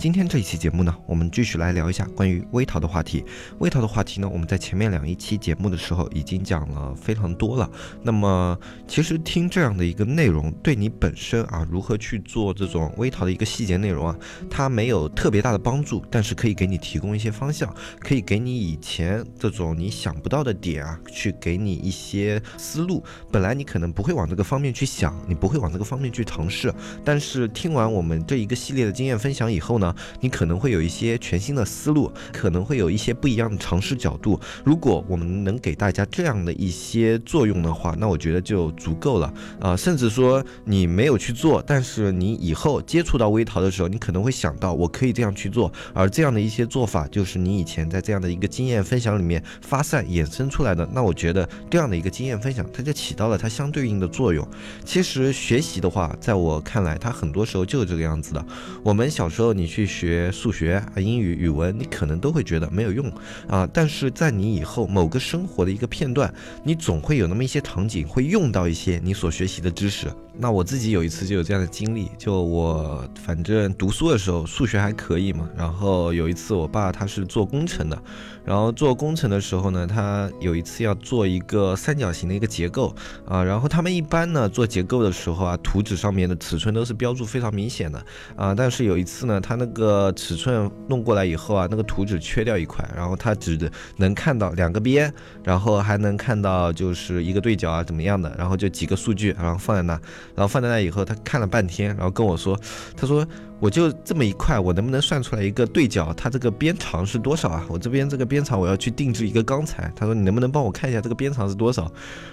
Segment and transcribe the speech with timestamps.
[0.00, 3.24] 今天这一期节目呢，我们继续来聊一下关于微淘的话题。
[3.58, 7.68] 微淘的话题呢，我们在前面两一期节目的时候已经讲了非常多了。
[8.00, 8.56] 那么，
[8.86, 14.16] 其实听这样的一个内容，对你本身啊，如何去做这种微淘的一个细节内容啊，
[14.48, 23.02] 它没有特别大的帮助，但是可以给你提供一些方向，可以给你以前这种你想不到的点啊，去给你一些思路。
[23.32, 26.72] 本来你可能不会往这个方面去想，你不会往这个方面去尝试，
[27.04, 29.87] 但是听完我们这一个系列的经验分享以后呢？
[30.20, 34.38] 你可能会有一些全新的思路，可能会有一些不一样的尝试角度。
[34.64, 39.76] 如果我们能给大家这样的一些作用的话，那我觉得就足够了啊。
[39.76, 45.72] 甚至说你没有去做，但是你以后接触到微淘的时候，你可能会想到我可以这样去做。
[45.92, 50.88] 而这样的一些做法，就是你以前在这样的一个经验分享里面发散衍生出来的。
[50.92, 54.46] 那我觉得这样的一个经验分享，它就起到了它相对应的作用。
[54.84, 58.44] 其实学习的话，在我看来，它很多时候就是这个样子的。
[58.82, 59.77] 我们小时候你去。
[59.78, 63.08] 去学数学啊，英语、语文，你可能都会觉得没有用
[63.46, 63.68] 啊。
[63.72, 66.34] 但是在你以后某个生活的一个片段，
[66.64, 70.08] 你总会有那么一些场景会用到一些你所学习的知识。
[70.40, 75.48] 那我自己有一次就有这样的经历，就我反正读书的时候数学还可以嘛。
[75.56, 78.00] 然后有一次我爸他是做工程的，
[78.44, 82.94] 然后做工程的时候呢，他有一次要做一个三角形的一个结构
[83.26, 83.42] 啊。
[83.42, 88.00] 然后他们一般呢做结构的时候啊，图纸上面的尺寸都是标注非常明显的
[88.36, 88.54] 啊。
[88.54, 93.58] 但是有一次呢，他那个尺寸弄过来以后啊，那个图纸缺掉一块，然后他只
[93.96, 100.00] 能看到两个边，然后还能看到就是一个对角啊怎么样的，然后就几个数据，然后放在那。
[100.38, 102.56] 然后放在那以后，他看了半天，然后跟我说
[102.96, 103.26] ：“他说。”
[103.60, 106.12] 我就这么一块，我能不能算出来一个对角？
[106.14, 107.64] 它这个边长是多少啊？
[107.68, 109.92] 我这边这个边长我要去定制一个钢材。
[109.96, 111.90] 他说你能不能帮我看一下这个边长是多少？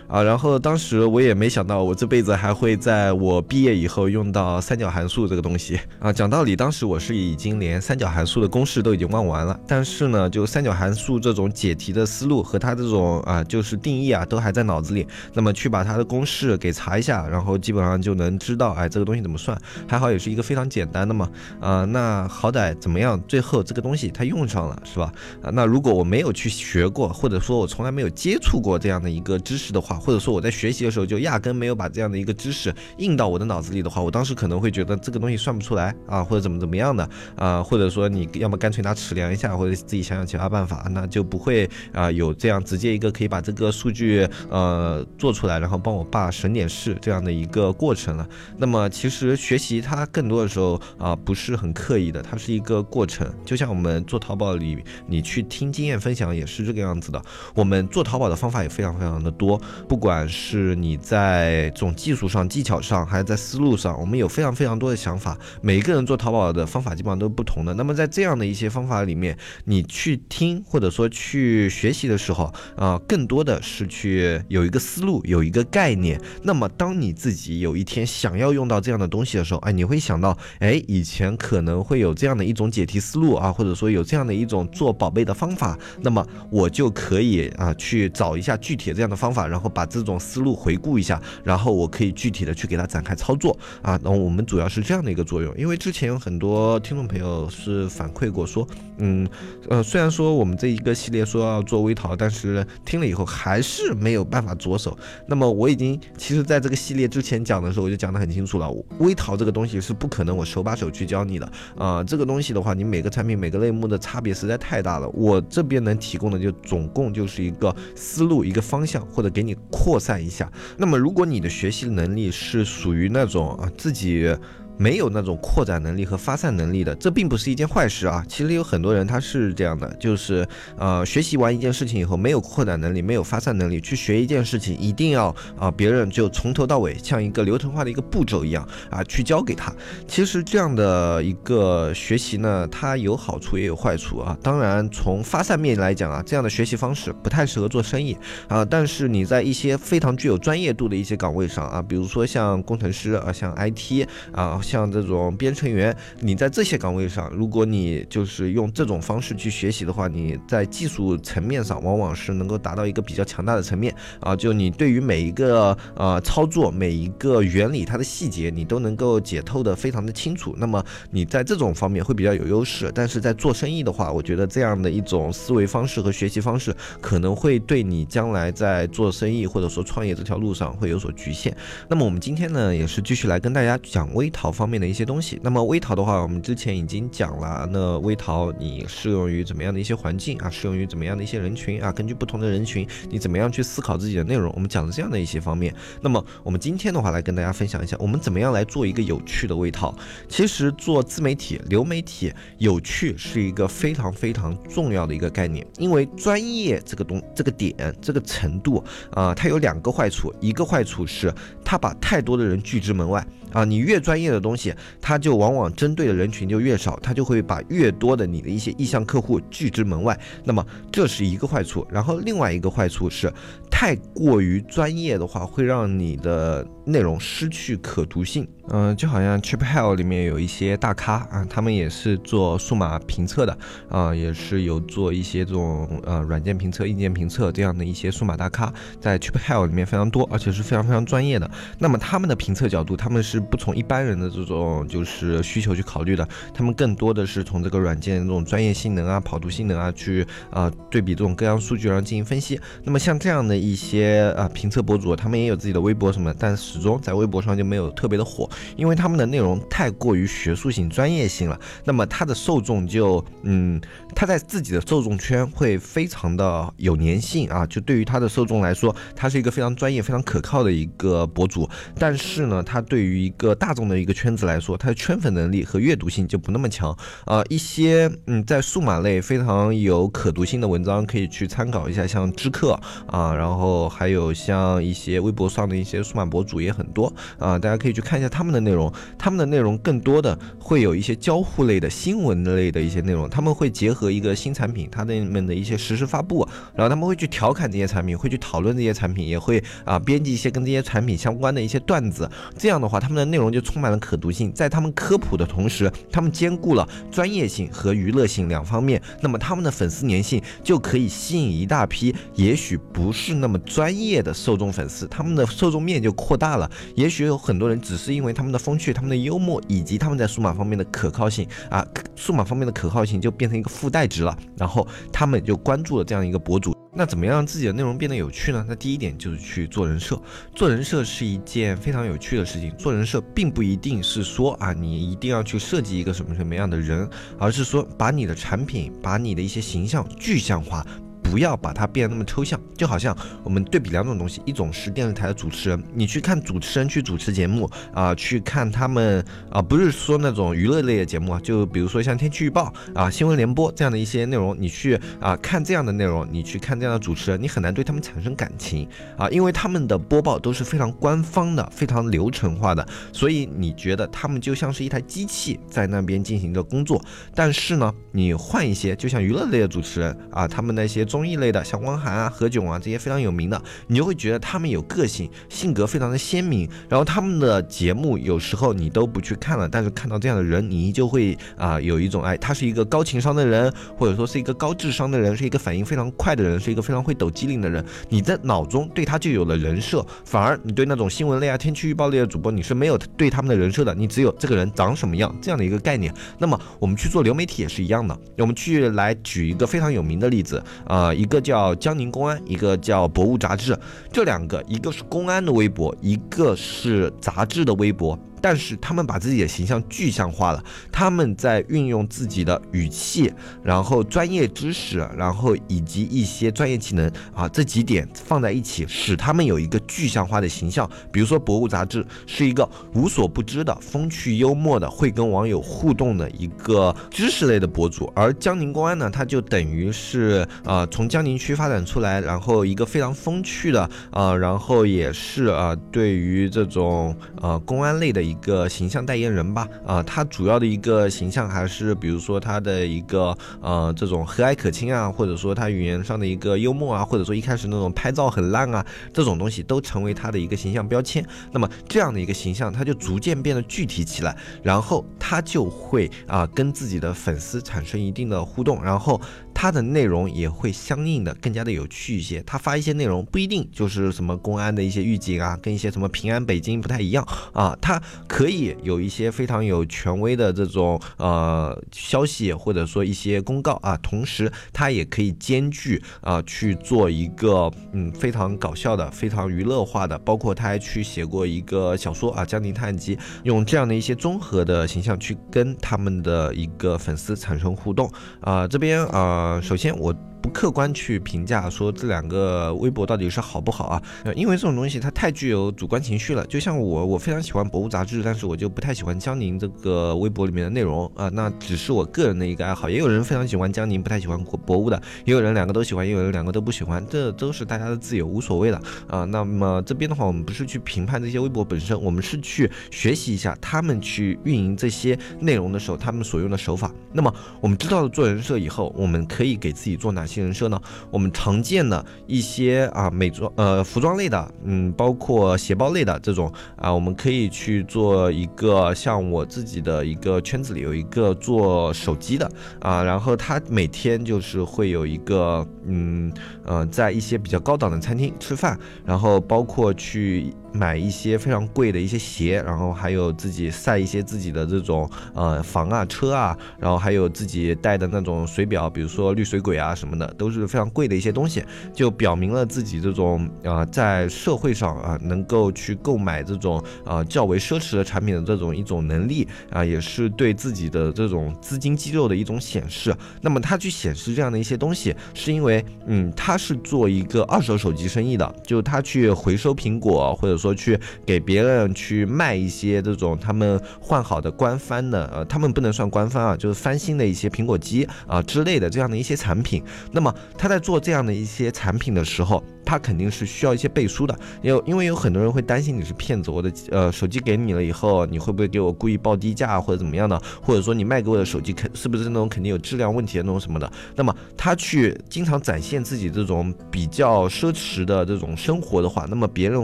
[0.08, 6.14] 啊，然后当时我也没想到我这辈子还会在我毕业以后用到三角函数这个东西啊。
[6.14, 15.08] 讲道理，当时我是已经连三角函数的公式都已经忘完了，但是呢，就三角函数这种解题的思路和它这种啊就是定义啊都还在脑子里。
[15.34, 19.60] 那么去把它的公式给查一下，然后基本上就能知道哎这个东西怎么算。
[19.88, 21.15] 还好也是一个非常简单的。
[21.16, 23.20] 嘛，啊，那好歹怎么样？
[23.28, 25.12] 最后这个东西它用上了，是吧？
[25.42, 48.28] 啊，那如果我没有去学过，或者说我从来没有接触过这样的一个知识的话，或者说我在学习的时候就压根没有把这样的一个知识印到我的脑子里的话，我当时可能会觉得这个东西算不出来啊，或者怎么怎么样的啊，或者说你要么干脆拿尺量一下，或者自己想想其他办法，那就不会啊有这样直接一个可以把这个数据呃做出来，然后帮我爸省点事这样的一个过程了。
[48.58, 50.80] 那么其实学习它更多的时候。
[51.06, 53.32] 啊不是很刻意的，它是一个过程。
[53.46, 57.22] 就像我们做淘宝里，你去听经验分享也是这个样子的。
[57.54, 65.38] 我们做淘宝的方法也非常非常的多，不管是你在这种技术上、技巧上，还是在思路上，我们有非常非常多的想法。
[65.62, 67.72] 每一个人做淘宝的方法基本上都是不同的。
[67.76, 76.20] 那么在这样的一些方法里面，你去听或者说去学习的时候，啊，更多的是去有一个思路，有一个概念。
[76.42, 80.82] 那么当你自己有一天想要用到这样的东西的时候，哎，你会想到，哎。
[80.96, 94.00] 以前可能会有这样的一种解题思路啊，或者说有这样的一种做宝贝的方法，那么我就可以啊去找一下具体的这样的方法，然后把这种思路回顾一下，然后我可以具体的去给它展开操作啊。
[94.02, 98.66] 那我们主要是这样的一个作用，因为之前有很多听众朋友是反馈过说，
[99.00, 99.28] 嗯
[99.70, 104.98] 呃，虽然说我们这一个系列说要做微淘，但是听了以后还是没有办法着手。
[105.28, 110.85] 那么我已经其实在这个系列之前讲的时候，我就讲得很清楚了，微淘这个东西是不可能我手把手。
[110.90, 115.10] 去教你的啊，这个东西的话，你每个产品每个类目的差别实在太大了。
[115.10, 120.52] 我这边能提供的就总共就是一个思路、一个方向，或者给你扩散一下。
[120.78, 124.36] 那么，如果你的学习能力是属于那种啊自己。
[124.78, 128.24] 没有那种扩展能力和发散能力的，这并不是一件坏事啊。
[128.28, 130.46] 其实有很多人他是这样的，就是
[130.78, 139.74] 呃，学习完一件事情以后，没有扩展能力，没有发散能力，去学一件事情，一定要啊，别人就从头到尾像一个流程化的一个步骤一样啊，去教给他。
[140.08, 144.38] 其实这样的一个学习呢，它有好处也有坏处啊。
[144.44, 148.18] 当然，从发散面来讲啊，这样的学习方式不太适合做生意
[148.50, 148.66] 啊。
[148.66, 154.60] 但是你在一些非常具有专业度的一些岗位上啊，比如说像工程师啊，像 IT 啊。
[154.66, 164.36] 像这种编程员，你在这些岗位上，如果你就是用这种方式去学习的话，你在技术层面上往往是能够达到一个比较强大的层面啊。
[164.36, 170.56] 就你对于每一个呃操作、每一个原理，它的细节你都能够解透的非常的清楚。
[170.58, 172.92] 那么你在这种方面会比较有优势。
[172.96, 181.56] 但是在做生意的话，我觉得这样的一种思维方式和学习方式可能会对你将来在做生意或者说创业这条路上会有所局限。
[181.88, 185.40] 那么我们今天呢，也是继续来跟大家讲微淘方面的一些东西。
[185.44, 190.50] 那么微淘的话，我们之前已经讲了，那微淘你适用于怎么样的一些环境啊？
[190.50, 191.92] 适用于怎么样的一些人群啊？
[191.92, 194.52] 根据不同的人群，你怎么样去思考自己的内容？
[194.56, 195.76] 我们讲了这样的一些方面。
[196.02, 199.94] 那么我们今天的话，来跟大家分享一下，我们怎么样来做一个有趣的微淘。
[200.30, 213.26] 其实做自媒体、流媒体，有趣是一个非常非常重要的一个概念，因为专业这个东这个点这个程度啊，它有两个坏处，一个坏处是它把太多的人拒之门外
[213.56, 221.88] 啊，你越专业的东西，它就往往针对的人群就越少，它就会把越多的你的一些意向客户拒之门外，那么这是一个坏处。
[221.90, 223.32] 然后另外一个坏处是，
[223.72, 228.46] 太过于专业的话，会让你的内容失去可读性。
[228.70, 233.56] 嗯，就好像 Chip Hell 里面有一些大咖啊，他们也是做数码评测的
[233.88, 241.50] 啊，也是有做一些这种呃软件评测、硬件评测这样的一些数码大咖，在 Chip Hell 里面非常多，而且是非常非常专业的。
[241.78, 252.60] 那么他们的评测角度，他们是不从一般人的这种就是需求去考虑的，他们更多的是从这个软件这种专业性能啊、跑图性能啊去啊对比这种各样数据，然后进行分析。
[252.84, 258.50] 那么像这样的一些啊评测博主，他们也有自己的微博什么，但始终在微博上就没有特别的火。
[258.76, 263.80] 因为他们的内容太过于学术性、专业性了，那么他的受众就，嗯，
[264.16, 271.70] 他在自己的受众圈会非常的有粘性啊，就对于他的受众来说，他是一个非常专业、非常可靠的一个博主。
[271.98, 277.44] 但是呢，他对于一个大众的一个圈子来说，它的圈粉能力和阅读性就不那么强啊。
[277.50, 288.06] 一些嗯，在数码类非常有可读性的文章，可以去参考一下，像知客啊，然后还有像一些微博上的一些数码博主也很多啊，大家可以去。
[288.06, 302.30] 看一下他们的内容，他们的内容更多的会有一些交互类的新闻类的一些内容，他们会结合一个新产品，他们的一些实时发布，然后他们会去调侃这些产品，会去讨论这些产品，也会啊编辑一些跟这些产品相关的一些段子。
[302.56, 317.96] 这样的话，他们的内容就充满了可读性，在他们科普的同时，他们兼顾了专业性和娱乐性两方面，那么他们的粉丝粘性就可以吸引一大批也许不是那么专业的受众粉丝，他们的受众面就扩大了，也许有很多人只。
[318.06, 321.84] 是因为他们的风趣、他们的幽默，以及他们在数码方面的可靠性啊，
[322.16, 324.38] 数码方面的可靠性就变成一个附带值了。
[324.58, 326.75] 然后他们就关注了这样一个博主。
[326.98, 328.66] 那怎么样让自己的内容变得有趣呢？
[328.68, 330.18] 那第一点就是去做人设。
[330.56, 332.74] 做人设是一件非常有趣的事情。
[332.78, 337.08] 做人设并不一定是说啊，你一定要去设计一个什么什么样的人，
[337.38, 340.86] 而是说把你的产品、把你的一些形象具象化。
[341.36, 358.88] 不要把它变得那么抽象，就好像我们对比两种东西，一种是电视台的主持人，你去看主持人去主持节目啊，去看他们啊，不是说那种娱乐类的节目啊，就比如说像天气预报啊、新闻联播这样的一些内容，你去啊看这样的内容，你去看这样的主持人，你很难对他们产生感情
[359.18, 367.04] 啊，因为他们的播报都是非常官方的、非常流程化的，所以你觉得他们就像是一台机器在那边进行着工作。
[367.34, 371.04] 但是呢，你换一些，就像娱乐类的主持人啊，他们那些。
[371.04, 376.70] 综艺类的，像汪涵啊、何炅啊这些非常有名的，你就会觉得他们有个性，性格非常的鲜明。
[376.90, 387.84] 然后他们的节目有时候你都不去看了，但是看到这样的人，你就会啊有一种哎，他是一个高情商的人，或者说是一个高智商的人，是一个反应非常快的人，是一个非常会抖机灵的人。
[388.10, 396.14] 你在脑中对他就有了人设，反而你对那种新闻类啊、天气预报类的主播，你是没有对他们的人设的，你只有这个人长什么样这样的一个概念。
[396.38, 401.05] 那么我们去做流媒体也是一样的，我们去来举一个非常有名的例子啊。
[401.06, 403.78] 啊，一个叫江宁公安，一个叫博物杂志，
[404.12, 408.18] 这两个，一个是公安的微博，一个是杂志的微博。
[408.48, 413.34] 但是他们把自己的形象具象化了，他们在运用自己的语气，
[413.64, 420.88] 然后专业知识，然后以及一些专业技能啊，这几点放在一起，使他们有一个具象化的形象。
[421.12, 438.35] 比如说，博物杂志是一个无所不知的、风趣幽默的、会跟网友互动的一个知识类的博主，而江宁公安呢，它就等于是呃从江宁区发展出来，然后一个非常风趣的啊，然后也是啊对于这种呃公安类的一。
[438.36, 451.26] 一个形象代言人吧，啊，他主要的一个形象还是比如说他的一个呃这种和蔼可亲啊，或者说他语言上的一个幽默啊，或者说一开始那种拍照很烂啊，这种东西都成为他的一个形象标签。
[451.52, 459.20] 那么这样的一个形象，他就逐渐变得具体起来，然后他就会啊跟自己的粉丝产生一定的互动，然后。
[459.58, 462.44] 他的内容也会相应的更加的有趣一些。
[462.46, 467.76] 他发一些内容不一定就是什么公安的一些预警啊，跟一些什么平安北京不太一样啊。
[467.82, 473.98] 他可以有一些非常有权威的这种呃消息，或者说一些公告啊。
[473.98, 480.18] 同时，它也可以兼具啊去做一个嗯非常搞笑的、非常娱乐化的。
[480.20, 488.68] 包括他还去写过一个小说啊《江宁探案集》，用这样的一些综合的形象去跟他们的一个粉丝产生互动啊。
[488.68, 489.60] 这边啊。
[489.62, 490.14] 首先我。
[490.46, 494.04] 不客观去评价说这两个微博到底是好不好啊？
[494.36, 496.46] 因为这种东西它太具有主观情绪了。
[496.46, 501.30] 就像我，我非常喜欢《博物杂志》，但是我就不太喜欢江宁这个微博里面的内容啊。
[501.30, 502.88] 那只是我个人的一个爱好。
[502.88, 507.04] 也有人非常喜欢江宁，不太喜欢博博物的；也有人两个都喜欢，也有人两个都不喜欢。
[507.10, 509.24] 这都是大家的自由，无所谓的啊。
[509.26, 516.92] 那么这边的话，我们不是去评判这些微博本身，我们是去学习一下他们去运营这些内容的时候，他们所用的手法。
[517.12, 520.35] 那么我们知道了做人设以后，我们可以给自己做哪些？
[520.44, 520.82] 人设呢？
[521.12, 532.50] 我们常见的一些啊美妆呃服装类的，嗯，包括鞋包类的这种啊，我们可以去做一个像我自己的一个圈子里有一个做手机的
[532.80, 536.32] 啊，然后他每天就是会有一个嗯
[536.66, 540.54] 呃在一些比较高档的餐厅吃饭，然后包括去。
[540.76, 551.64] 买一些非常贵的一些鞋，然后还有自己晒一些自己的这种呃房啊车啊，然后还有自己带的那种水表，比如说绿水鬼啊什么的，都是非常贵的一些东西，
[551.94, 563.16] 就表明了自己这种啊在社会上啊能够去购买这种啊较为奢侈的产品的这种一种能力啊，也是对自己的这种资金肌肉的一种显示。
[563.40, 570.65] 那么他去显示这样的一些东西，是因为嗯他是做一个二手手机生意的，就他去回收苹果或者说。
[570.66, 579.84] 说去给别人去卖一些这种他们换好的官方的，呃，他们不能算官方啊，就是翻新的一些苹果机啊之类的这样的一些产品。
[580.12, 582.64] 那么他在做这样的一些产品的时候。
[582.88, 593.92] 他肯定是需要一些背书的，有因为有很多人会担心你是骗子，我的呃手机给你了以后，你会不会给我故意报低价或者怎么样的，或者说你卖给我的手机肯是不是那种肯定有质量问题的那种什么的？
[594.16, 599.84] 那么他去经常展现自己这种比较奢侈的这种生活的话，那么别人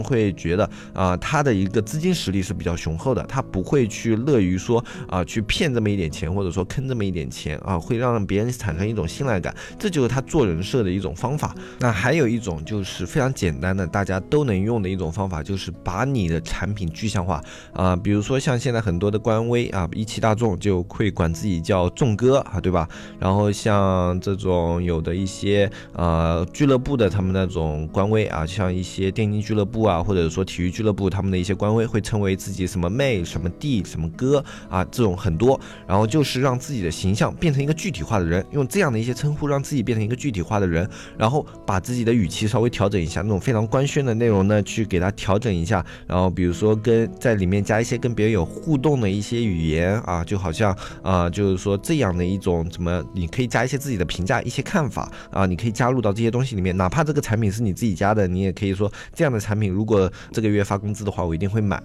[0.00, 11.54] 会觉得啊他的一个资金实力是比较雄厚的，他不会去乐于说啊去骗这么一点钱，或者说坑这么一点钱啊，会让别人产生一种信赖感，这就是他做人设的一种方法。
[11.78, 13.06] 那还有一种就是。
[13.12, 17.42] 非常简单的，大家都能用的一种方法，就是把你的产品具象化
[17.74, 17.94] 啊。
[17.94, 22.88] 比如说像现在很多的官微啊，一汽大众就会管自己叫众哥啊，对吧？
[23.18, 35.60] 然后像这种有的一些呃俱乐部的他们那种官微啊，像一些电竞俱乐部啊，或者说体育俱乐部他们的一些官微会称为自己什么妹、什么弟、什么哥啊，这种很多。
[35.88, 40.88] 然后就是让自己的形象变成一个具体化的人，用这样的一些称呼让自己变成一个具体化的人，
[41.18, 42.92] 然后把自己的语气稍微调。
[42.92, 61.82] 整一下那种非常官宣的内容呢，去给它调整一下，然后比如说跟在里面加一些跟别人有互动的一些语言啊，就好像啊，就是说这样的一种怎么，你可以加一些自己的评价、一些看法啊，你可以加入到这些东西里面，哪怕这个产品是你自己家的，你也可以说这样的产品，如果这个月发工资的话，我一定会买。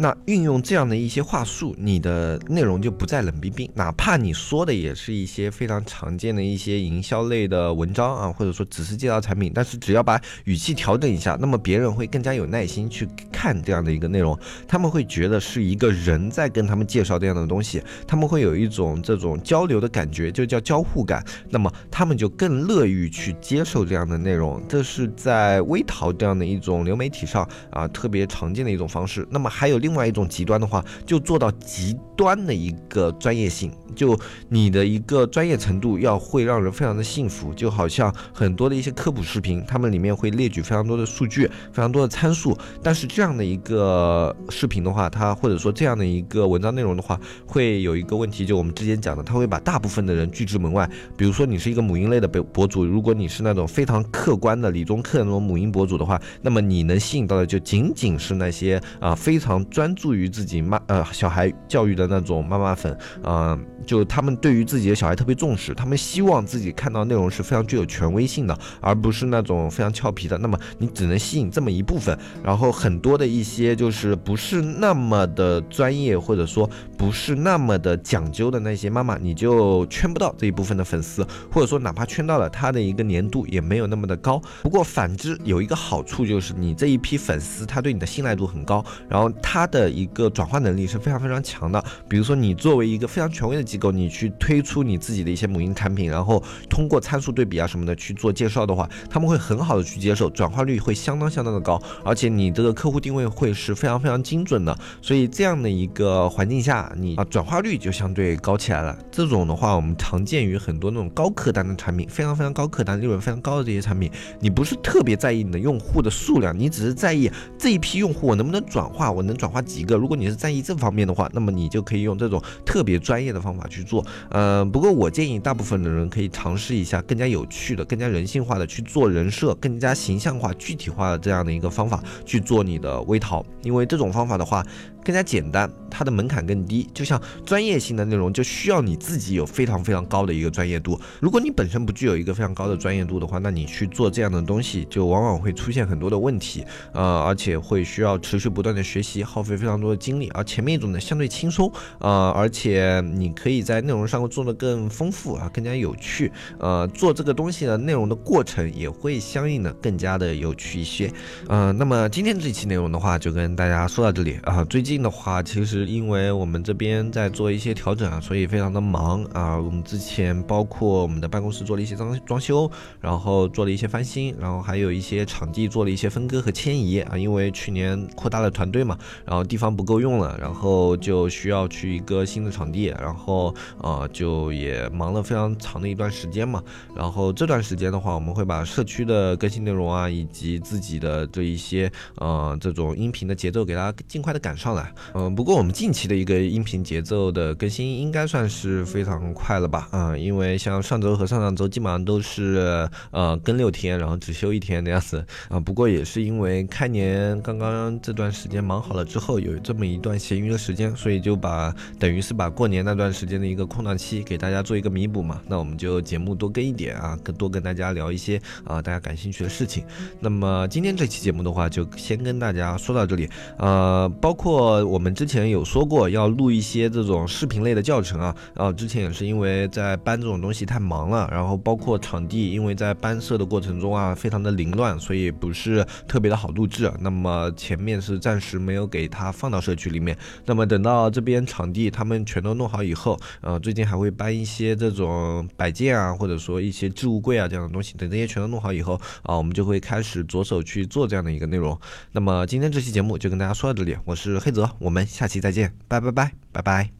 [0.00, 29.28] 那运用这样的一些话术，你的内容就不再冷冰冰，哪怕你说的也是一些非常常见的一些营销类的文章啊，或者说只是介绍产品，但是只要把语气调整一下，那么别人会更加有耐心去看这样的一个内容，他们会觉得是一个人在跟他们介绍这样的东西，他们会有一种这种交流的感觉，就叫交互感，那么他们就更乐于去接受这样的内容，这是在微淘这样的一种流媒体上啊特别常见的一种方式。
[29.28, 29.78] 那么还有。
[29.80, 34.18] 另另外一种极端的话，就做到极端的一个专业性，就
[34.48, 50.88] 你的一个专业程度要会让人非常的幸福，就好像很多的一些科普视频，他们里面会列举非常多的数据，非常多的参数，但是这样的一个视频的话，它或者说这样的一个文章内容的话，会有一个问题，就我们之前讲的，它会把大部分的人拒之门外。
[51.16, 59.60] 比如说你是一个母婴类的博博主，如果你是那种非常客观的理中客那种母婴博主的话，那么你能吸引到的就仅仅是那些啊非常。
[59.70, 70.36] 专注于自己妈呃小孩教育的那种妈妈粉，呃，就他们对于自己的小孩特别重视，他们希望自己看到内容是非常具有权威性的，而不是那种非常俏皮的。
[70.38, 84.40] 那么你只能吸引这么一部分，然后很多的一些就是不是那么的专业，或者说不是那么的讲究的那些妈妈，你就圈不到这一部分的粉丝，或者说哪怕圈到了，他的一个粘度也没有那么的高。
[84.62, 91.82] 不过反之有一个好处就是你这一批粉丝，他对你的信赖度很高，然后他的一个转化能力是非常非常强的。
[92.08, 104.76] 比如说你作为一个非常权威的机构，你去推出你自己的一些母婴产品，然后通过参数对比啊什么的去做介绍的话，他们会很好的去接受，转化率会相当相当的高，而且你这个客户定位会是非常非常精准的。
[105.00, 108.98] 所以这样的一个环境下，你啊转化率就相对高起来了。
[109.12, 114.10] 这种的话，我们常见于很多那种高客单的产品，非常非常高客单、利润非常高的这些产品，
[114.40, 119.96] 你不是特别在意你的用户的数量，你只是在意这一批用户我能不能转化，我能转化几个。
[119.96, 124.04] 如果你是在意这方面的话，那么你就可以用这种特别专业的方法去做。
[124.30, 134.64] 呃，不过我建议大部分的人可以尝试一下更加有趣的、更加人性化的去做人设，更加形象化、具体化的这样的一个方法去做你的微淘，因为这种方法的话。
[135.04, 136.88] 更加简单，它的门槛更低。
[136.92, 141.00] 就像专业性的内容，就需要你自己有非常非常高的一个专业度。
[141.20, 146.64] 如果你本身不具有一个非常高的专业度的话，那你去做这样的东西，就往往会出现很多的问题。
[146.92, 150.30] 呃，而且会需要持续不断的学习，耗费非常多的精力。
[150.34, 156.30] 而前面一种呢，相对轻松，呃，而且你可以在内容上做的更丰富啊，更加有趣。
[156.58, 161.10] 呃，做这个东西的内容的过程也会相应的更加的有趣一些。
[161.48, 164.62] 呃，那么今天这期内容的话，就跟大家说到这里啊。
[164.64, 164.89] 最近。
[164.90, 169.56] 近的话，其实因为我们这边在做一些调整啊，所以非常的忙啊。
[169.56, 172.68] 我们之前包括我们的办公室做了一些装装修，
[173.00, 177.16] 然后做了一些翻新，然后还有一些场地做了一些分割和迁移啊。
[177.16, 186.60] 因为去年扩大了团队嘛，然后地方不够用了，然后就需要去一个新的场地，然后啊就也忙了非常长的一段时间嘛。
[186.96, 194.79] 然后这段时间的话，我们会把社区的更新内容啊，以及自己的这一些呃这种音频的节奏给大家尽快的赶上来。
[195.14, 199.88] 嗯，不过我们近期的一个音频节奏的更新应该算是非常快了吧？
[199.90, 205.58] 啊，因为像上周和上上周基本上都是呃更六天，然后只休一天的样子啊。
[205.58, 215.40] 不过也是因为开年刚刚这段时间忙好了之后，有这么一段闲余的时间，所以就把等于是把过年那段时间的一个空档期给大家做一个弥补嘛。
[215.48, 219.84] 那我们就节目多更一点啊，更多跟大家聊一些啊大家感兴趣的事情。
[220.20, 224.69] 那么今天这期节目的话，就先跟大家说到这里，呃，包括。
[224.70, 236.90] 呃我们之前有说过要录一些这种视频类的教程啊，然后之前也是因为在搬这种东西太忙了，然后包括场地，因为在搬设的过程中啊，非常的凌乱，所以不是特别的好录制。
[237.00, 240.16] 那么前面是暂时没有给它放到社区里面。
[240.46, 247.94] 那么等到这边场地他们全都弄好以后，呃，最近还会搬一些这种摆件啊，或者说一些置物柜啊这样的东西。
[247.96, 251.78] 等这些全都弄好以后啊，我们就会开始着手去做这样的一个内容。
[252.12, 256.99] 那么今天这期节目就跟大家说到这里，我是黑子我们下期再见，拜拜拜拜拜。